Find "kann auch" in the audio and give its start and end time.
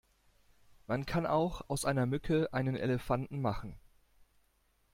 1.05-1.69